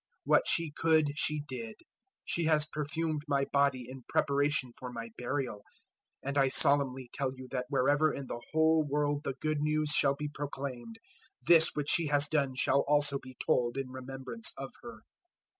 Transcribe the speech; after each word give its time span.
014:008 0.03 0.07
What 0.23 0.47
she 0.47 0.71
could 0.71 1.11
she 1.15 1.41
did: 1.47 1.75
she 2.25 2.45
has 2.45 2.65
perfumed 2.65 3.21
my 3.27 3.45
body 3.45 3.85
in 3.87 4.03
preparation 4.09 4.71
for 4.75 4.91
my 4.91 5.11
burial. 5.15 5.57
014:009 5.57 5.61
And 6.23 6.37
I 6.39 6.49
solemnly 6.49 7.09
tell 7.13 7.31
you 7.35 7.47
that 7.51 7.67
wherever 7.69 8.11
in 8.11 8.25
the 8.25 8.41
whole 8.51 8.81
world 8.83 9.23
the 9.23 9.35
Good 9.39 9.59
News 9.61 9.91
shall 9.91 10.15
be 10.15 10.27
proclaimed, 10.27 10.97
this 11.45 11.75
which 11.75 11.91
she 11.91 12.07
has 12.07 12.27
done 12.27 12.55
shall 12.55 12.79
also 12.87 13.19
be 13.19 13.37
told 13.45 13.77
in 13.77 13.91
remembrance 13.91 14.51
of 14.57 14.71
her." 14.81 15.03